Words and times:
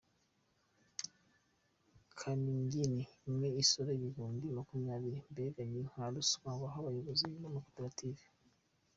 Kaningini 2.19 3.01
imwe 3.27 3.47
isora 3.61 3.89
ibihumbi 3.97 4.45
makumyabiri, 4.57 5.17
mbega 5.31 5.61
ni 5.71 5.79
nka 5.89 6.05
ruswa 6.13 6.49
baha 6.61 6.77
abayobozi 6.81 7.23
b’amakoperative. 7.41 8.23